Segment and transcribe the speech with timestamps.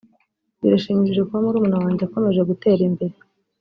[0.61, 3.15] “Birashimishije kuba murumuna wanjye akomeje gutera imbere